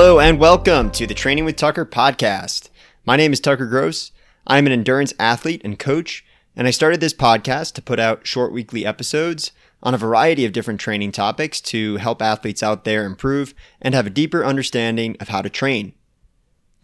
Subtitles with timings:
[0.00, 2.68] Hello and welcome to the Training with Tucker podcast.
[3.04, 4.12] My name is Tucker Grose.
[4.46, 6.24] I'm an endurance athlete and coach,
[6.54, 9.50] and I started this podcast to put out short weekly episodes
[9.82, 14.06] on a variety of different training topics to help athletes out there improve and have
[14.06, 15.94] a deeper understanding of how to train.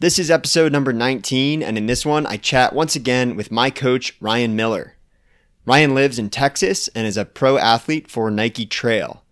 [0.01, 3.71] This is episode number 19, and in this one, I chat once again with my
[3.71, 4.97] coach, Ryan Miller.
[5.65, 9.24] Ryan lives in Texas and is a pro athlete for Nike Trail.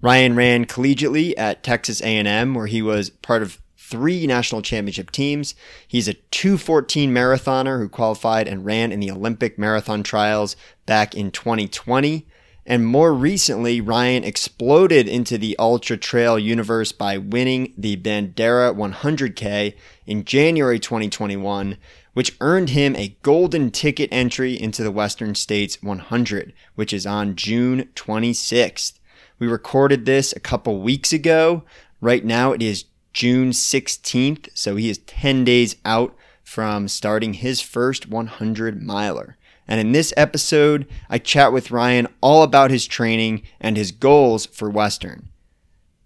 [0.00, 5.54] Ryan ran collegiately at Texas A&M where he was part of three national championship teams.
[5.86, 10.56] He's a 214 marathoner who qualified and ran in the Olympic marathon trials
[10.86, 12.26] back in 2020.
[12.66, 19.74] And more recently, Ryan exploded into the ultra trail universe by winning the Bandera 100K
[20.06, 21.78] in January 2021,
[22.12, 27.36] which earned him a golden ticket entry into the Western States 100, which is on
[27.36, 28.98] June 26th.
[29.38, 31.62] We recorded this a couple weeks ago.
[32.00, 37.60] Right now it is June 16th, so he is 10 days out from starting his
[37.60, 39.36] first 100 miler.
[39.68, 44.46] And in this episode, I chat with Ryan all about his training and his goals
[44.46, 45.28] for Western.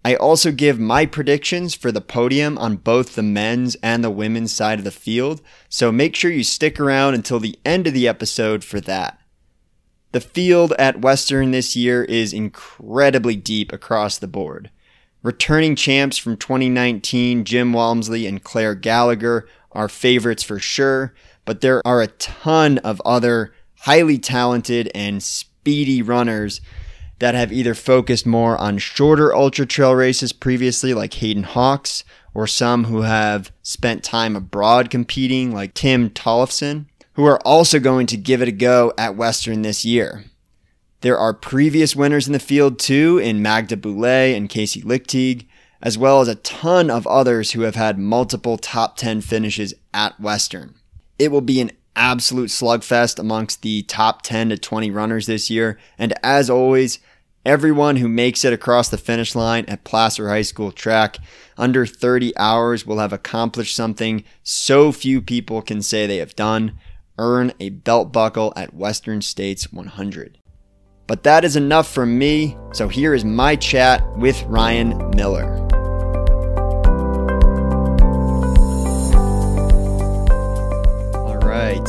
[0.05, 4.51] I also give my predictions for the podium on both the men's and the women's
[4.51, 8.07] side of the field, so make sure you stick around until the end of the
[8.07, 9.17] episode for that.
[10.13, 14.69] The field at Western this year is incredibly deep across the board.
[15.23, 21.81] Returning champs from 2019, Jim Walmsley and Clare Gallagher, are favorites for sure, but there
[21.83, 26.61] are a ton of other highly talented and speedy runners
[27.17, 32.03] that have either focused more on shorter ultra trail races previously, like Hayden Hawks,
[32.35, 38.07] or some who have spent time abroad competing, like Tim Tollefson, who are also going
[38.07, 40.25] to give it a go at Western this year.
[41.01, 45.45] There are previous winners in the field too, in Magda Boulet and Kaci Lickteig,
[45.81, 50.19] as well as a ton of others who have had multiple top 10 finishes at
[50.19, 50.75] Western.
[51.19, 55.77] It will be an absolute slugfest amongst the top 10 to 20 runners this year.
[55.97, 56.99] And as always,
[57.45, 61.17] everyone who makes it across the finish line at Placer High School track
[61.57, 66.79] under 30 hours will have accomplished something so few people can say they have done
[67.17, 70.39] earn a belt buckle at Western States 100.
[71.05, 75.57] But that is enough from me, so here is my chat with Ryan Miller.
[81.15, 81.85] All right.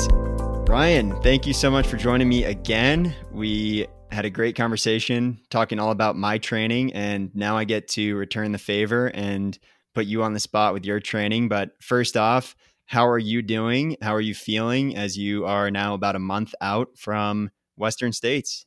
[0.69, 3.15] Ryan, thank you so much for joining me again.
[3.31, 8.17] We had a great conversation talking all about my training, and now I get to
[8.17, 9.59] return the favor and
[9.95, 11.49] put you on the spot with your training.
[11.49, 13.97] But first off, how are you doing?
[14.03, 18.67] How are you feeling as you are now about a month out from Western States?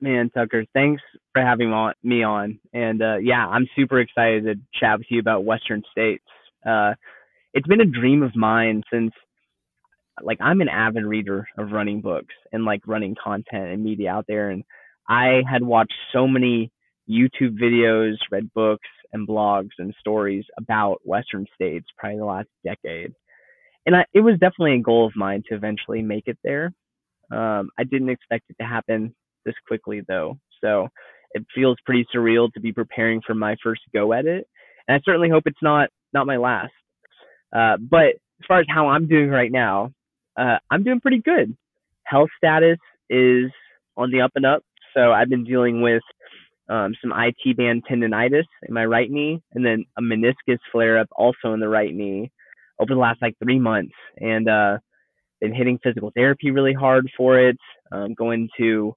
[0.00, 1.02] Man, Tucker, thanks
[1.32, 1.70] for having
[2.02, 2.58] me on.
[2.72, 6.24] And uh, yeah, I'm super excited to chat with you about Western States.
[6.66, 6.94] Uh,
[7.54, 9.12] it's been a dream of mine since
[10.22, 14.26] like I'm an avid reader of running books and like running content and media out
[14.26, 14.50] there.
[14.50, 14.64] And
[15.08, 16.70] I had watched so many
[17.08, 23.12] YouTube videos, read books and blogs and stories about Western states probably the last decade.
[23.86, 26.72] And I, it was definitely a goal of mine to eventually make it there.
[27.32, 29.14] Um, I didn't expect it to happen
[29.44, 30.38] this quickly though.
[30.62, 30.88] So
[31.32, 34.46] it feels pretty surreal to be preparing for my first go at it.
[34.86, 36.72] And I certainly hope it's not, not my last.
[37.54, 39.92] Uh, but as far as how I'm doing right now,
[40.36, 41.56] uh, I'm doing pretty good.
[42.04, 42.78] Health status
[43.10, 43.50] is
[43.96, 44.62] on the up and up.
[44.94, 46.02] So I've been dealing with
[46.72, 51.08] um, some IT band tendonitis in my right knee, and then a meniscus flare up
[51.14, 52.30] also in the right knee
[52.80, 54.78] over the last like three months, and uh,
[55.40, 57.58] been hitting physical therapy really hard for it.
[57.92, 58.94] Um, going to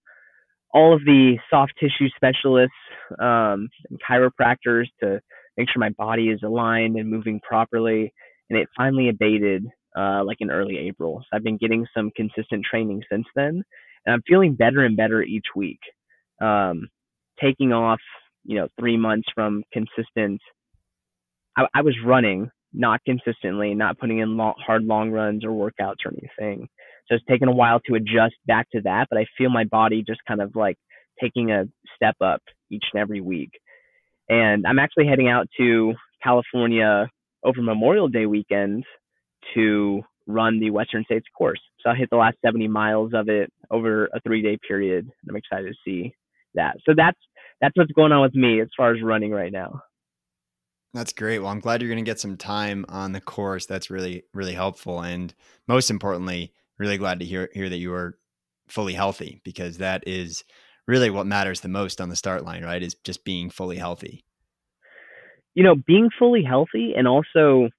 [0.74, 2.72] all of the soft tissue specialists
[3.20, 5.20] um, and chiropractors to
[5.58, 8.14] make sure my body is aligned and moving properly,
[8.50, 9.66] and it finally abated
[9.98, 11.22] uh, like in early April.
[11.24, 13.64] So I've been getting some consistent training since then,
[14.06, 15.80] and I'm feeling better and better each week.
[16.42, 16.90] Um,
[17.42, 18.00] taking off,
[18.44, 20.42] you know, three months from consistent.
[21.58, 26.06] I, I was running not consistently, not putting in long, hard long runs or workouts
[26.06, 26.68] or anything.
[27.08, 30.04] So it's taken a while to adjust back to that, but I feel my body
[30.06, 30.78] just kind of like
[31.22, 31.66] taking a
[31.96, 33.52] step up each and every week.
[34.28, 35.94] And I'm actually heading out to
[36.24, 37.08] California
[37.44, 38.84] over Memorial Day weekend
[39.54, 41.62] to run the Western States course.
[41.82, 45.08] So I hit the last 70 miles of it over a three day period.
[45.30, 46.14] I'm excited to see
[46.56, 46.78] that.
[46.86, 47.20] So that's
[47.62, 49.82] that's what's going on with me as far as running right now.
[50.94, 51.40] That's great.
[51.40, 53.66] Well, I'm glad you're going to get some time on the course.
[53.66, 55.34] That's really really helpful, and
[55.68, 58.18] most importantly, really glad to hear hear that you are
[58.68, 60.44] fully healthy because that is
[60.88, 62.82] really what matters the most on the start line, right?
[62.84, 64.24] Is just being fully healthy.
[65.54, 67.70] you know, being fully healthy and also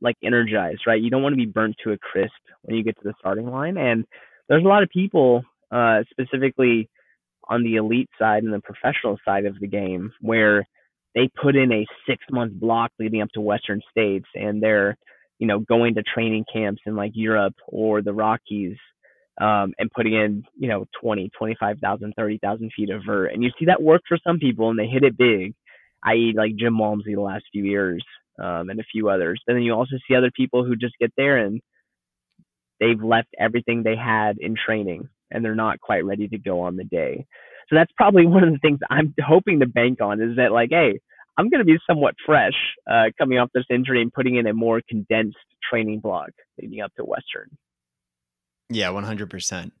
[0.00, 1.00] like energized, right?
[1.00, 2.32] You don't want to be burnt to a crisp
[2.62, 3.76] when you get to the starting line.
[3.76, 4.04] And
[4.48, 6.88] there's a lot of people, uh, specifically
[7.48, 10.66] on the elite side and the professional side of the game, where
[11.14, 14.96] they put in a six month block leading up to Western States and they're,
[15.38, 18.76] you know, going to training camps in like Europe or the Rockies
[19.40, 23.32] um, and putting in, you know, 20, 25,000, 30,000 feet of vert.
[23.32, 25.54] And you see that work for some people and they hit it big,
[26.04, 28.04] i.e., like Jim Walmsley the last few years
[28.38, 29.40] um, and a few others.
[29.46, 31.60] And then you also see other people who just get there and
[32.80, 36.76] they've left everything they had in training and they're not quite ready to go on
[36.76, 37.26] the day.
[37.68, 40.70] So that's probably one of the things I'm hoping to bank on is that like,
[40.70, 41.00] hey,
[41.36, 42.54] I'm going to be somewhat fresh
[42.90, 45.36] uh, coming off this injury and putting in a more condensed
[45.68, 47.50] training block leading up to Western.
[48.70, 49.72] Yeah, 100%.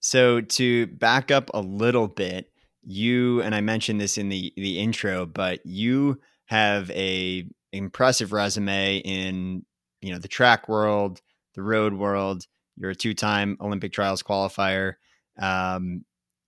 [0.00, 2.50] So to back up a little bit,
[2.82, 8.98] you and I mentioned this in the the intro, but you have a impressive resume
[8.98, 9.64] in
[10.02, 11.22] you know the track world,
[11.54, 12.46] the road world.
[12.76, 14.94] You're a two-time Olympic trials qualifier.
[15.40, 16.04] Um,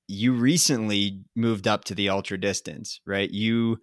[0.09, 3.31] you recently moved up to the ultra distance, right?
[3.31, 3.79] You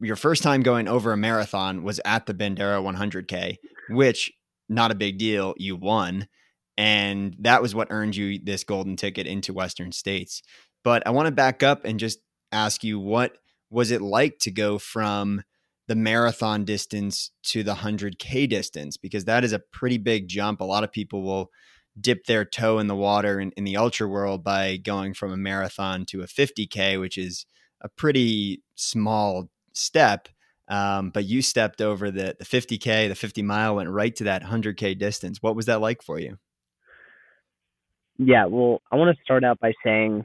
[0.00, 3.56] your first time going over a marathon was at the Bandera 100K,
[3.88, 4.30] which
[4.68, 5.54] not a big deal.
[5.56, 6.28] You won,
[6.76, 10.42] and that was what earned you this golden ticket into Western States.
[10.84, 12.18] But I want to back up and just
[12.52, 13.38] ask you what
[13.70, 15.42] was it like to go from
[15.88, 18.96] the marathon distance to the 100K distance?
[18.96, 20.60] Because that is a pretty big jump.
[20.60, 21.50] A lot of people will
[21.98, 25.36] dip their toe in the water in, in the ultra world by going from a
[25.36, 27.46] marathon to a 50K, which is
[27.80, 30.28] a pretty small step.
[30.68, 34.42] Um, but you stepped over the, the 50K, the 50 mile, went right to that
[34.42, 35.38] 100K distance.
[35.40, 36.38] What was that like for you?
[38.18, 40.24] Yeah, well, I want to start out by saying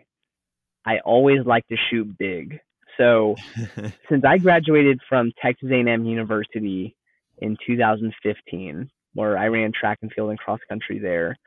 [0.86, 2.60] I always like to shoot big.
[3.02, 3.36] So
[4.10, 6.96] since I graduated from Texas A&M University
[7.40, 11.38] in 2015, where I ran track and field and cross country there,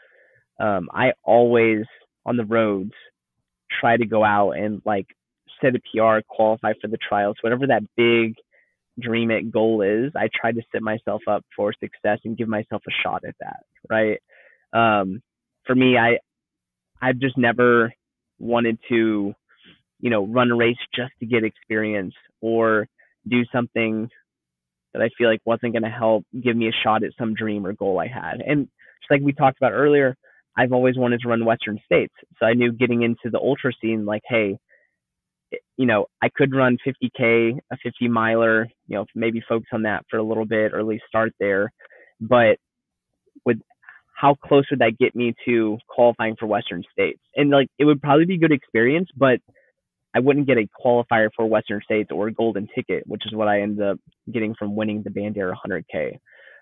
[0.59, 1.85] um, I always
[2.27, 2.93] on the roads
[3.81, 5.07] try to go out and like
[5.61, 8.35] set a PR, qualify for the trials, whatever that big
[9.01, 10.13] dream it goal is.
[10.17, 13.61] I try to set myself up for success and give myself a shot at that.
[13.89, 14.21] Right.
[14.73, 15.23] Um,
[15.67, 16.19] for me, I
[17.01, 17.93] I've just never
[18.39, 19.35] wanted to
[20.05, 22.13] you know, run a race just to get experience
[22.43, 22.87] or
[23.27, 24.07] do something
[24.93, 27.67] that I feel like wasn't going to help give me a shot at some dream
[27.67, 28.43] or goal I had.
[28.47, 28.69] And
[29.01, 30.15] just like we talked about earlier,
[30.59, 32.13] I've always wanted to run Western States.
[32.39, 34.59] So I knew getting into the ultra scene, like, hey,
[35.55, 39.85] eh, you know, I could run 50K, a 50 miler, you know, maybe focus on
[39.85, 41.73] that for a little bit or at least start there.
[42.21, 42.59] But
[43.47, 43.57] with
[44.15, 47.21] how close would that get me to qualifying for Western States?
[47.35, 49.41] And like, it would probably be good experience, but
[50.15, 53.49] I wouldn't get a qualifier for Western States or a golden ticket, which is what
[53.49, 53.99] I ended up
[54.33, 56.13] getting from winning the Bandera 100K.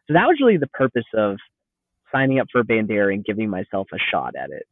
[0.06, 1.36] So that was really the purpose of
[2.10, 4.66] signing up for Bandera and giving myself a shot at it.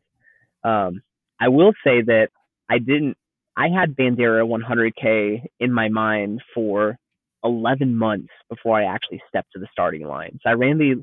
[0.65, 1.03] Um,
[1.41, 2.29] I will say that
[2.69, 3.17] I didn't.
[3.57, 6.97] I had Bandera 100K in my mind for
[7.45, 10.39] 11 months before I actually stepped to the starting line.
[10.43, 10.95] So I ran the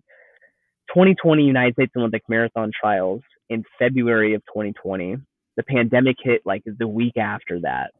[0.93, 5.17] 2020 United States Olympic Marathon Trials in February of 2020
[5.57, 7.91] the pandemic hit like the week after that.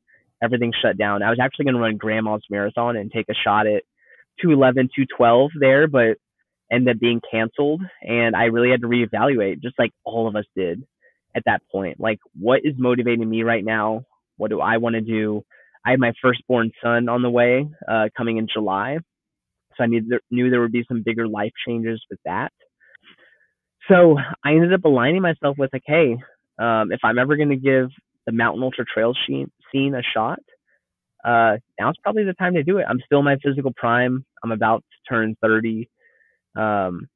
[0.41, 1.23] Everything shut down.
[1.23, 3.83] I was actually going to run Grandma's Marathon and take a shot at
[4.41, 6.17] 211, 212 there, but
[6.71, 7.81] ended up being canceled.
[8.01, 10.83] And I really had to reevaluate, just like all of us did
[11.35, 11.99] at that point.
[11.99, 14.03] Like, what is motivating me right now?
[14.37, 15.43] What do I want to do?
[15.83, 18.99] I had my firstborn son on the way, uh, coming in July.
[19.75, 22.51] So I knew there, knew there would be some bigger life changes with that.
[23.89, 26.17] So I ended up aligning myself with like, hey,
[26.59, 27.89] um, if I'm ever going to give
[28.25, 30.39] the mountain ultra trail scene a shot,
[31.23, 32.85] uh, now's probably the time to do it.
[32.89, 34.25] I'm still in my physical prime.
[34.43, 35.89] I'm about to turn 30.
[36.55, 37.07] Um,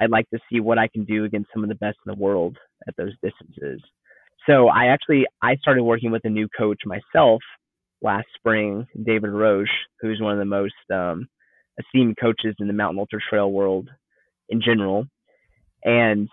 [0.00, 2.18] I'd like to see what I can do against some of the best in the
[2.18, 3.80] world at those distances.
[4.48, 7.42] So I actually I started working with a new coach myself
[8.02, 9.68] last spring, David Roche,
[10.00, 11.28] who's one of the most um,
[11.78, 13.88] esteemed coaches in the mountain ultra trail world
[14.48, 15.06] in general.
[15.84, 16.28] And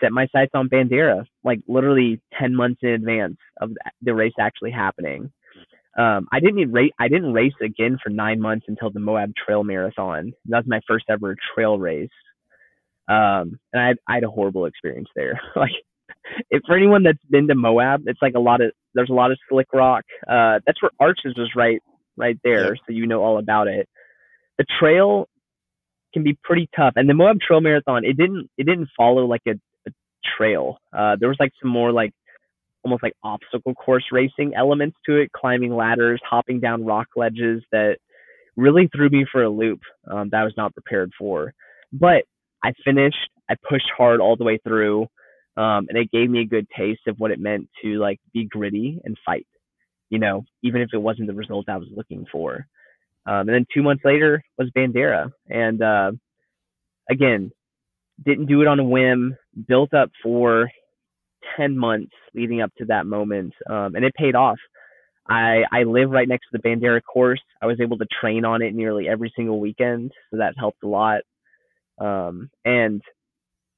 [0.00, 3.70] set my sights on Bandera, like literally 10 months in advance of
[4.02, 5.32] the race actually happening.
[5.98, 6.92] Um, I didn't race.
[6.98, 10.32] I didn't race again for nine months until the Moab Trail Marathon.
[10.46, 12.08] That was my first ever trail race,
[13.08, 15.40] um, and I had, I had a horrible experience there.
[15.56, 15.72] like,
[16.48, 19.32] if for anyone that's been to Moab, it's like a lot of there's a lot
[19.32, 20.04] of slick rock.
[20.28, 21.82] Uh, that's where Arches was right
[22.16, 23.88] right there, so you know all about it.
[24.58, 25.28] The trail
[26.14, 29.42] can be pretty tough, and the Moab Trail Marathon it didn't it didn't follow like
[29.48, 29.54] a
[30.36, 30.78] trail.
[30.92, 32.12] Uh, there was like some more like
[32.84, 37.98] almost like obstacle course racing elements to it, climbing ladders, hopping down rock ledges that
[38.56, 41.52] really threw me for a loop um, that I was not prepared for.
[41.92, 42.24] But
[42.62, 43.28] I finished.
[43.48, 45.02] I pushed hard all the way through,
[45.56, 48.44] um, and it gave me a good taste of what it meant to like be
[48.44, 49.46] gritty and fight.
[50.08, 52.66] You know, even if it wasn't the result I was looking for.
[53.26, 56.12] Um, and then two months later was Bandera, and uh,
[57.10, 57.52] again,
[58.24, 59.36] didn't do it on a whim.
[59.68, 60.70] Built up for
[61.56, 64.58] ten months leading up to that moment, um, and it paid off.
[65.28, 67.42] I I live right next to the Bandera course.
[67.62, 70.88] I was able to train on it nearly every single weekend, so that helped a
[70.88, 71.22] lot.
[71.98, 73.02] Um, and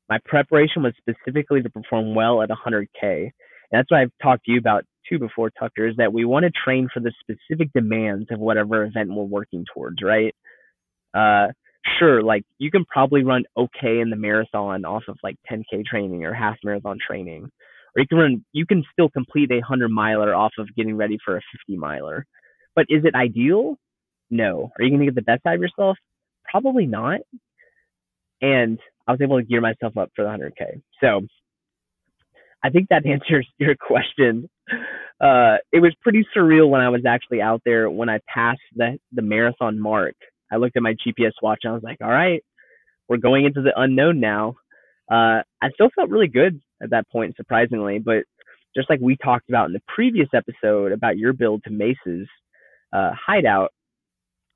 [0.09, 2.87] my preparation was specifically to perform well at 100k.
[3.03, 3.31] And
[3.71, 6.53] that's what I've talked to you about too before, Tucker, is that we want to
[6.65, 10.35] train for the specific demands of whatever event we're working towards, right?
[11.15, 11.49] Uh,
[11.99, 16.25] sure, like you can probably run okay in the marathon off of like 10k training
[16.25, 17.51] or half marathon training
[17.95, 21.19] or you can run you can still complete a 100 miler off of getting ready
[21.25, 22.27] for a 50 miler.
[22.75, 23.77] But is it ideal?
[24.31, 24.71] No.
[24.79, 25.99] Are you going to get the best out of yourself?
[26.51, 27.21] Probably not.
[28.41, 31.23] And i was able to gear myself up for the 100k so
[32.63, 34.49] i think that answers your question.
[35.21, 38.99] Uh, it was pretty surreal when i was actually out there when i passed the
[39.13, 40.15] the marathon mark
[40.53, 42.45] i looked at my gps watch and i was like all right
[43.09, 44.55] we're going into the unknown now
[45.11, 47.99] uh, I still felt really good at that point, surprisingly.
[47.99, 48.25] But
[48.75, 52.29] just like we talked about in the previous episode about your build to Mace's
[52.93, 53.73] uh, hideout,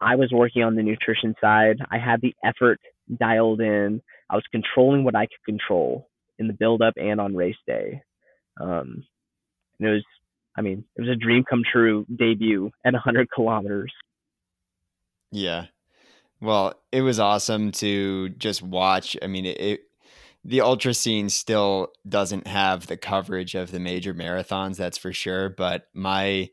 [0.01, 1.77] I was working on the nutrition side.
[1.91, 2.81] I had the effort
[3.19, 4.01] dialed in.
[4.31, 8.03] I was controlling what I could control in the build up and on race day.
[8.61, 9.05] Um,
[9.79, 10.05] and it was,
[10.57, 13.93] I mean, it was a dream come true debut at 100 kilometers.
[15.31, 15.67] Yeah.
[16.41, 19.17] Well, it was awesome to just watch.
[19.23, 19.81] I mean, it,
[20.45, 25.49] the ultra scene still doesn't have the coverage of the major marathons, that's for sure.
[25.49, 26.51] But my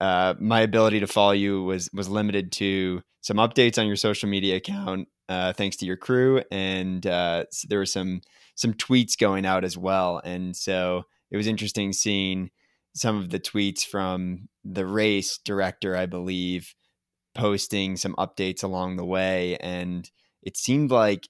[0.00, 4.28] uh, my ability to follow you was was limited to some updates on your social
[4.28, 8.20] media account, uh, thanks to your crew, and uh, there were some
[8.54, 10.20] some tweets going out as well.
[10.24, 12.50] And so it was interesting seeing
[12.94, 16.74] some of the tweets from the race director, I believe,
[17.34, 20.10] posting some updates along the way, and
[20.42, 21.28] it seemed like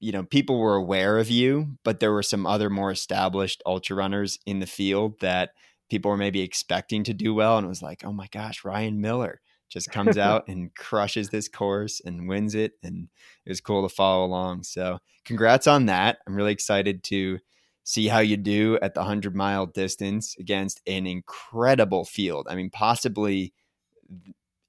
[0.00, 3.94] you know, people were aware of you, but there were some other more established ultra
[3.94, 5.50] runners in the field that
[5.90, 7.58] people were maybe expecting to do well.
[7.58, 11.48] And it was like, oh my gosh, Ryan Miller just comes out and crushes this
[11.48, 12.72] course and wins it.
[12.82, 13.08] And
[13.44, 14.62] it was cool to follow along.
[14.62, 16.18] So congrats on that.
[16.26, 17.38] I'm really excited to
[17.84, 22.46] see how you do at the 100 mile distance against an incredible field.
[22.48, 23.52] I mean, possibly,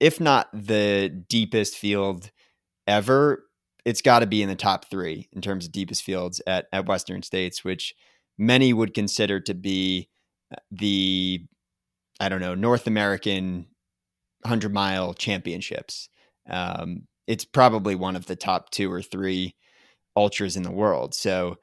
[0.01, 2.31] if not the deepest field
[2.87, 3.45] ever,
[3.85, 6.87] it's got to be in the top three in terms of deepest fields at, at
[6.87, 7.93] Western States, which
[8.37, 10.09] many would consider to be
[10.51, 11.45] uh, the,
[12.19, 13.67] I don't know, North American
[14.41, 16.09] 100 mile championships.
[16.49, 19.55] Um, it's probably one of the top two or three
[20.15, 21.13] ultras in the world.
[21.13, 21.57] So,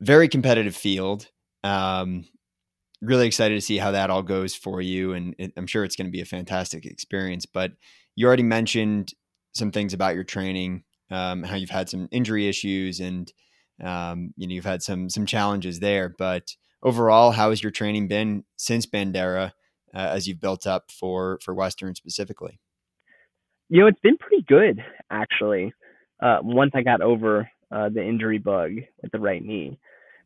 [0.00, 1.28] very competitive field.
[1.62, 2.24] Um,
[3.00, 5.12] really excited to see how that all goes for you.
[5.12, 7.46] And it, I'm sure it's going to be a fantastic experience.
[7.46, 7.72] But
[8.16, 9.12] you already mentioned
[9.52, 13.32] some things about your training um, how you've had some injury issues and
[13.82, 16.14] um, you know you've had some some challenges there.
[16.16, 19.52] But overall, how has your training been since Bandera
[19.94, 22.60] uh, as you've built up for for Western specifically?
[23.68, 25.72] You know, it's been pretty good actually.
[26.22, 28.72] Uh, once I got over uh, the injury bug
[29.02, 29.78] with the right knee,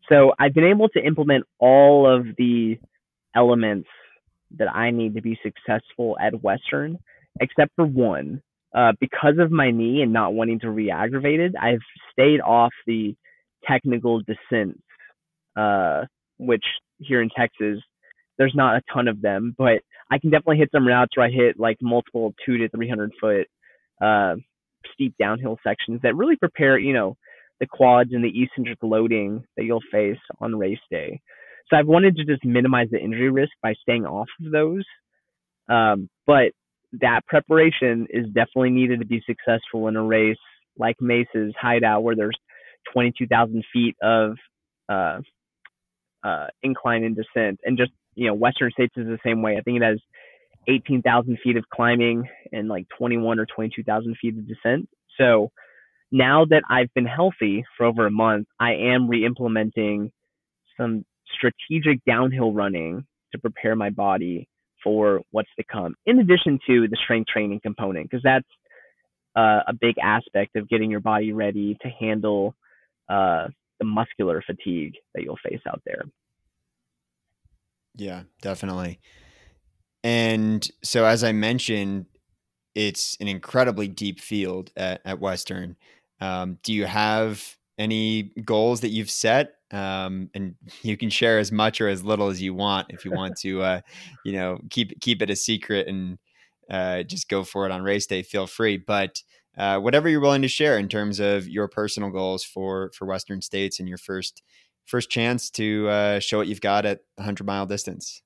[0.09, 2.79] so I've been able to implement all of the
[3.37, 3.88] elements
[4.59, 6.99] that I need to be successful at Western,
[7.41, 8.43] except for one,
[8.75, 11.81] uh, because of my knee and not wanting to re-aggravate it, I've
[12.12, 13.15] stayed off the
[13.67, 14.81] technical descents,
[15.57, 16.05] uh,
[16.38, 16.65] which
[16.99, 17.81] here in Texas,
[18.38, 21.31] there's not a ton of them, but I can definitely hit some routes where I
[21.31, 23.47] hit like multiple two to 300 foot,
[24.00, 24.37] uh,
[24.95, 27.17] steep downhill sections that really prepare, you know,
[27.61, 31.21] the quads and the eccentric loading that you'll face on race day.
[31.69, 34.85] So I've wanted to just minimize the injury risk by staying off of those.
[35.69, 36.53] Um, but
[36.93, 40.37] that preparation is definitely needed to be successful in a race
[40.79, 42.38] like Mace's Hideout, where there's
[42.93, 44.37] 22,000 feet of
[44.88, 45.19] uh,
[46.25, 49.57] uh, incline and descent, and just you know Western States is the same way.
[49.59, 49.99] I think it has
[50.69, 54.88] 18,000 feet of climbing and like 21 or 22,000 feet of descent.
[55.19, 55.50] So
[56.11, 60.11] now that I've been healthy for over a month, I am re-implementing
[60.77, 64.49] some strategic downhill running to prepare my body
[64.83, 68.47] for what's to come, in addition to the strength training component, because that's
[69.37, 72.55] uh, a big aspect of getting your body ready to handle
[73.09, 73.49] uh,
[73.79, 76.05] the muscular fatigue that you'll face out there.
[77.97, 79.00] Yeah, definitely.
[80.05, 82.07] And so, as I mentioned,
[82.75, 85.77] it's an incredibly deep field at, at Western.
[86.20, 89.54] Um, do you have any goals that you've set?
[89.70, 93.10] Um, and you can share as much or as little as you want if you
[93.10, 93.80] want to, uh,
[94.25, 96.18] you know, keep keep it a secret and
[96.70, 98.22] uh, just go for it on race day.
[98.22, 99.22] Feel free, but
[99.56, 103.42] uh, whatever you're willing to share in terms of your personal goals for for Western
[103.42, 104.42] States and your first
[104.87, 108.22] first chance to uh, show what you've got at 100 mile distance.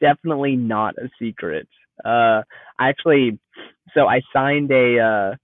[0.00, 1.66] Definitely not a secret.
[2.04, 2.42] Uh,
[2.78, 3.38] I actually,
[3.94, 5.36] so I signed a uh,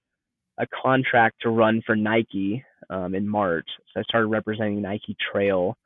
[0.58, 3.66] a contract to run for Nike um, in March.
[3.92, 5.76] So I started representing Nike Trail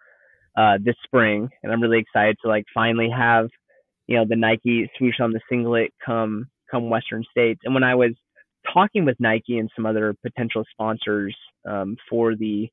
[0.57, 3.49] uh, this spring, and I'm really excited to like finally have
[4.07, 7.61] you know the Nike swoosh on the singlet come come Western States.
[7.65, 8.13] And when I was
[8.73, 11.37] talking with Nike and some other potential sponsors
[11.69, 12.69] um, for the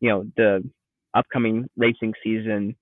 [0.00, 0.68] you know the
[1.14, 2.74] upcoming racing season,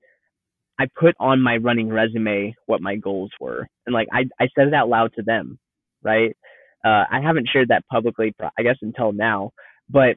[0.78, 4.68] I put on my running resume what my goals were, and like I I said
[4.68, 5.58] it out loud to them,
[6.02, 6.36] right?
[6.84, 9.50] Uh, I haven't shared that publicly, I guess, until now,
[9.88, 10.16] but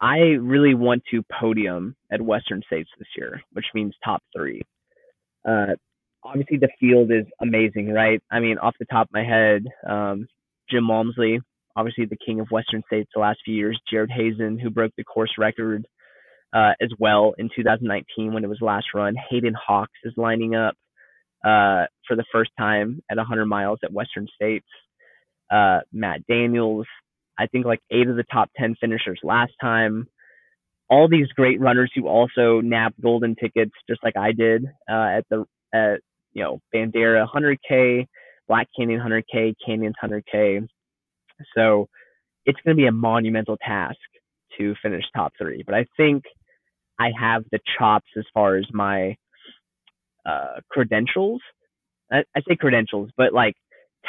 [0.00, 4.62] I really want to podium at Western States this year, which means top three.
[5.48, 5.74] Uh,
[6.22, 8.22] obviously, the field is amazing, right?
[8.30, 10.26] I mean, off the top of my head, um,
[10.70, 11.40] Jim Walmsley,
[11.76, 15.04] obviously the king of Western States the last few years, Jared Hazen, who broke the
[15.04, 15.86] course record
[16.54, 19.14] uh, as well in 2019 when it was last run.
[19.30, 20.74] Hayden Hawks is lining up
[21.44, 24.66] uh, for the first time at 100 miles at Western States.
[25.50, 26.86] Uh, Matt Daniels,
[27.38, 30.08] I think like eight of the top 10 finishers last time.
[30.88, 35.24] All these great runners who also nabbed golden tickets, just like I did uh, at
[35.30, 36.00] the at
[36.32, 38.06] you know Bandera 100K,
[38.48, 40.66] Black Canyon 100K, Canyons 100K.
[41.56, 41.88] So
[42.44, 43.98] it's going to be a monumental task
[44.58, 45.62] to finish top three.
[45.64, 46.24] But I think
[46.98, 49.16] I have the chops as far as my
[50.26, 51.40] uh, credentials.
[52.12, 53.54] I, I say credentials, but like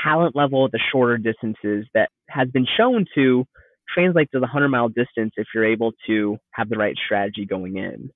[0.04, 3.46] talent level at the shorter distances that has been shown to
[3.94, 7.78] translate to the 100 mile distance if you're able to have the right strategy going
[7.78, 8.10] in.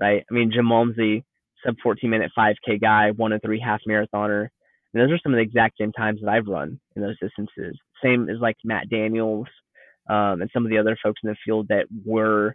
[0.00, 0.24] Right?
[0.28, 1.24] I mean, Jim Walmsley,
[1.64, 4.48] sub 14 minute 5K guy, one and three half marathoner.
[4.94, 7.78] And those are some of the exact same times that I've run in those distances.
[8.02, 9.46] Same as like Matt Daniels
[10.08, 12.54] um, and some of the other folks in the field that were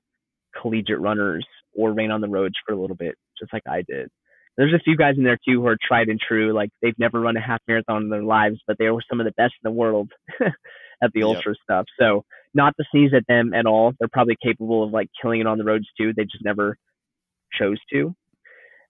[0.62, 4.10] collegiate runners or ran on the roads for a little bit, just like I did.
[4.58, 6.54] There's a few guys in there too who are tried and true.
[6.54, 9.26] Like they've never run a half marathon in their lives, but they were some of
[9.26, 11.28] the best in the world at the yep.
[11.28, 11.86] ultra stuff.
[12.00, 13.94] So not to sneeze at them at all.
[14.00, 16.14] They're probably capable of like killing it on the roads too.
[16.16, 16.78] They just never
[17.58, 18.16] chose to.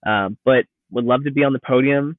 [0.06, 2.18] Um, but would love to be on the podium.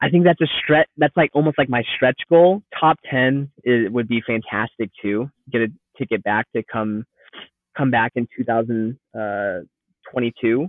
[0.00, 0.88] I think that's a stretch.
[0.96, 2.62] That's like almost like my stretch goal.
[2.78, 5.30] Top ten is, would be fantastic too.
[5.50, 7.04] Get a ticket back to come
[7.76, 10.68] come back in 2022,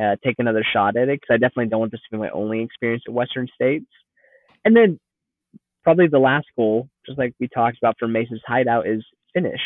[0.00, 2.30] uh, take another shot at it because I definitely don't want this to be my
[2.30, 3.86] only experience at Western States.
[4.64, 4.98] And then
[5.82, 9.60] probably the last goal, just like we talked about for Mace's Hideout, is finish.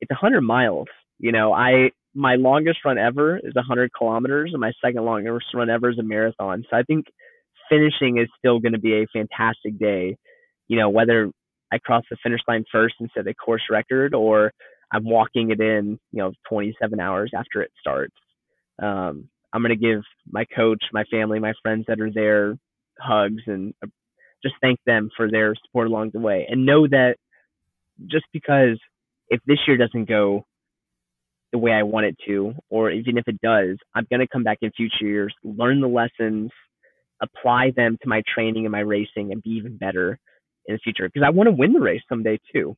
[0.00, 0.88] It's 100 miles.
[1.18, 5.70] You know, I my longest run ever is 100 kilometers, and my second longest run
[5.70, 6.64] ever is a marathon.
[6.70, 7.06] So I think
[7.68, 10.16] finishing is still going to be a fantastic day.
[10.68, 11.30] You know, whether
[11.72, 14.52] I cross the finish line first and set a course record, or
[14.92, 18.14] I'm walking it in, you know, 27 hours after it starts.
[18.82, 22.56] Um, I'm going to give my coach, my family, my friends that are there
[22.98, 23.88] hugs and uh,
[24.42, 26.46] just thank them for their support along the way.
[26.48, 27.16] And know that
[28.06, 28.78] just because
[29.28, 30.44] if this year doesn't go
[31.52, 34.44] the way I want it to, or even if it does, I'm going to come
[34.44, 36.50] back in future years, learn the lessons,
[37.20, 40.18] apply them to my training and my racing, and be even better
[40.66, 41.08] in the future.
[41.08, 42.76] Because I want to win the race someday too.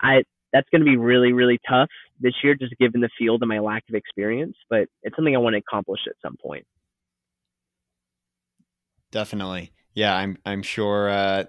[0.00, 1.88] I that's going to be really, really tough
[2.20, 4.56] this year, just given the field and my lack of experience.
[4.70, 6.64] But it's something I want to accomplish at some point.
[9.10, 10.14] Definitely, yeah.
[10.14, 11.44] I'm I'm sure uh,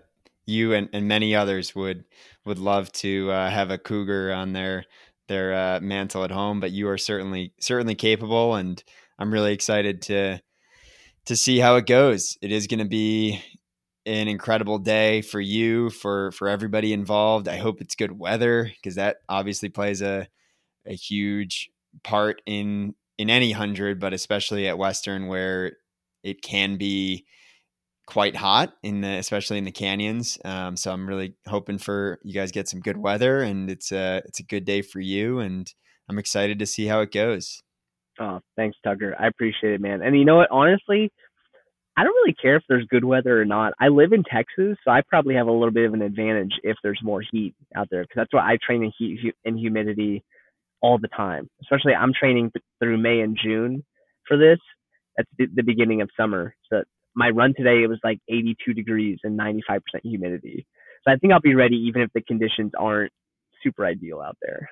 [0.46, 2.06] you and, and many others would
[2.46, 4.86] would love to uh, have a cougar on their
[5.28, 6.60] their uh, mantle at home.
[6.60, 8.82] But you are certainly certainly capable, and
[9.18, 10.42] I'm really excited to
[11.26, 12.38] to see how it goes.
[12.42, 13.42] It is going to be
[14.06, 17.48] an incredible day for you, for for everybody involved.
[17.48, 20.28] I hope it's good weather because that obviously plays a
[20.86, 21.70] a huge
[22.04, 25.74] part in in any hundred, but especially at Western where
[26.24, 27.26] it can be
[28.06, 30.38] quite hot in the especially in the canyons.
[30.44, 34.24] Um, so I'm really hoping for you guys get some good weather and it's a
[34.26, 35.72] it's a good day for you and
[36.10, 37.62] I'm excited to see how it goes.
[38.20, 39.16] Oh, thanks, Tucker.
[39.20, 40.02] I appreciate it, man.
[40.02, 40.50] And you know what?
[40.52, 41.12] Honestly,
[42.00, 43.74] I don't really care if there's good weather or not.
[43.78, 46.78] I live in Texas, so I probably have a little bit of an advantage if
[46.82, 50.24] there's more heat out there because that's why I train in heat and humidity
[50.82, 51.50] all the time.
[51.62, 53.84] Especially I'm training through May and June
[54.26, 54.60] for this.
[55.18, 56.56] That's the, the beginning of summer.
[56.72, 56.84] So
[57.16, 60.66] my run today, it was like 82 degrees and 95% humidity.
[61.04, 63.12] So I think I'll be ready even if the conditions aren't
[63.62, 64.70] super ideal out there.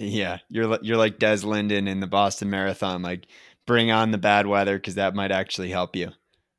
[0.00, 3.02] Yeah, you're you're like Des Linden in the Boston Marathon.
[3.02, 3.28] Like,
[3.66, 6.10] bring on the bad weather because that might actually help you.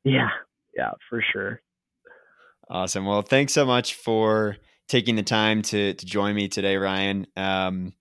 [0.04, 0.28] Yeah,
[0.76, 1.60] yeah, for sure.
[2.70, 3.06] Awesome.
[3.06, 4.56] Well, thanks so much for
[4.88, 7.26] taking the time to to join me today, Ryan.
[7.36, 7.92] Um,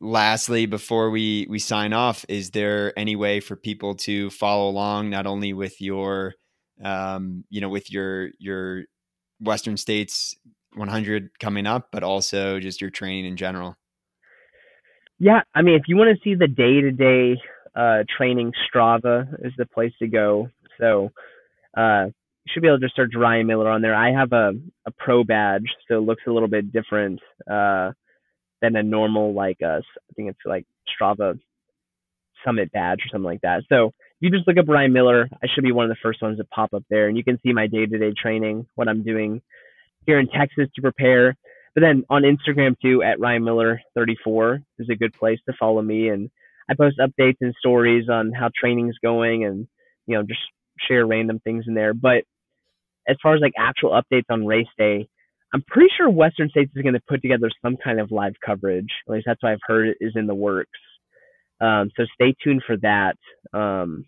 [0.00, 5.10] lastly, before we we sign off, is there any way for people to follow along
[5.10, 6.34] not only with your,
[6.82, 8.84] um, you know, with your your
[9.40, 10.36] Western States
[10.74, 13.76] 100 coming up, but also just your training in general?
[15.18, 17.40] Yeah, I mean, if you want to see the day to day
[18.16, 20.50] training, Strava is the place to go.
[20.80, 21.10] So
[21.76, 23.94] uh, you should be able to just search Ryan Miller on there.
[23.94, 24.52] I have a,
[24.86, 27.92] a pro badge, so it looks a little bit different uh,
[28.62, 31.38] than a normal, like, uh, I think it's like Strava
[32.44, 33.64] Summit badge or something like that.
[33.68, 36.22] So if you just look up Ryan Miller, I should be one of the first
[36.22, 38.88] ones to pop up there, and you can see my day to day training, what
[38.88, 39.42] I'm doing
[40.06, 41.36] here in Texas to prepare.
[41.74, 45.82] But then on Instagram too, at Ryan Miller 34 is a good place to follow
[45.82, 46.30] me, and
[46.70, 49.68] I post updates and stories on how training's going, and
[50.06, 50.40] you know just
[50.88, 51.94] share random things in there.
[51.94, 52.24] But
[53.08, 55.08] as far as like actual updates on race day,
[55.54, 58.90] I'm pretty sure Western States is going to put together some kind of live coverage.
[59.08, 60.78] At least that's what I've heard is in the works.
[61.60, 63.16] Um, so stay tuned for that.
[63.52, 64.06] Um,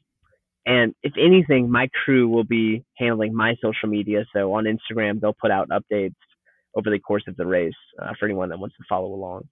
[0.67, 4.27] and if anything, my crew will be handling my social media.
[4.35, 6.15] So on Instagram, they'll put out updates
[6.77, 9.49] over the course of the race uh, for anyone that wants to follow along.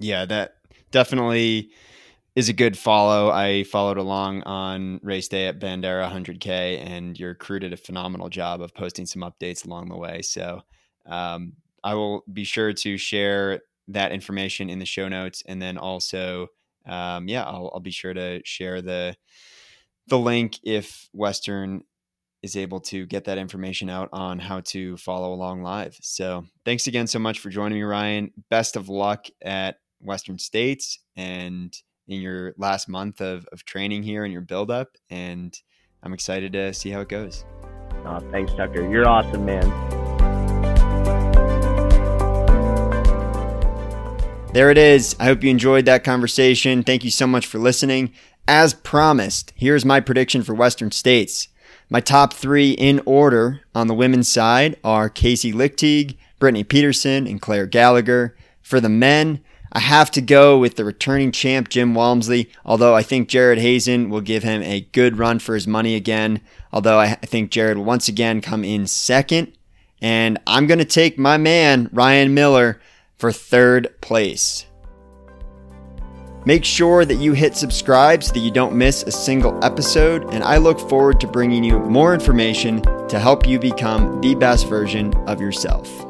[0.00, 0.56] Yeah, that
[0.90, 1.70] definitely
[2.36, 3.30] is a good follow.
[3.30, 8.28] I followed along on race day at Bandera 100K, and your crew did a phenomenal
[8.28, 10.22] job of posting some updates along the way.
[10.22, 10.62] So
[11.06, 15.76] um, I will be sure to share that information in the show notes, and then
[15.76, 16.48] also,
[16.86, 19.16] um, yeah, I'll, I'll be sure to share the
[20.06, 21.84] the link if Western
[22.42, 25.96] is able to get that information out on how to follow along live.
[26.00, 28.32] So thanks again so much for joining me, Ryan.
[28.48, 31.76] Best of luck at Western States and
[32.10, 34.98] in your last month of, of training here and your build up.
[35.08, 35.56] And
[36.02, 37.44] I'm excited to see how it goes.
[38.04, 38.88] Oh, thanks, Tucker.
[38.90, 39.68] You're awesome, man.
[44.52, 45.14] There it is.
[45.20, 46.82] I hope you enjoyed that conversation.
[46.82, 48.12] Thank you so much for listening.
[48.48, 51.46] As promised, here's my prediction for Western States.
[51.88, 57.40] My top three in order on the women's side are Kaci Lickteig, Brittany Peterson, and
[57.40, 58.36] Clare Gallagher.
[58.60, 59.40] For the men,
[59.72, 64.10] I have to go with the returning champ Jim Walmsley, although I think Jared Hazen
[64.10, 66.40] will give him a good run for his money again.
[66.72, 69.52] Although I think Jared will once again come in second.
[70.02, 72.80] And I'm going to take my man, Ryan Miller,
[73.16, 74.66] for third place.
[76.46, 80.42] Make sure that you hit subscribe so that you don't miss a single episode, and
[80.42, 85.12] I look forward to bringing you more information to help you become the best version
[85.28, 86.09] of yourself.